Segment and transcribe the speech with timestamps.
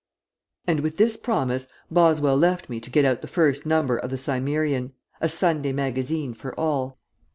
[0.65, 4.17] And with this promise Boswell left me to get out the first number of The
[4.17, 6.97] Cimmerian: a Sunday Magazine for all.